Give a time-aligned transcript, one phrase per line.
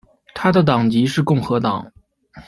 [0.33, 1.91] 他的党籍是共和党。